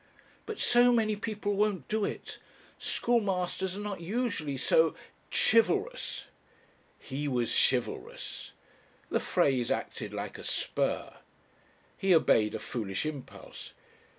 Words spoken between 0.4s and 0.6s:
"But